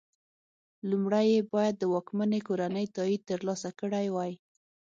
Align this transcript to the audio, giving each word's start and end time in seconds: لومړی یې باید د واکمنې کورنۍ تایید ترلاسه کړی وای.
لومړی 0.89 1.25
یې 1.33 1.41
باید 1.53 1.75
د 1.79 1.83
واکمنې 1.93 2.39
کورنۍ 2.47 2.85
تایید 2.95 3.21
ترلاسه 3.29 3.69
کړی 3.79 4.07
وای. 4.15 4.31